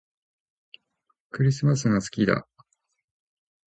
[1.29, 2.47] クリスマスが好きだ